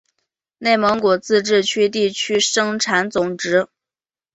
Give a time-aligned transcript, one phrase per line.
[0.57, 3.67] 内蒙古自治区地区生产总值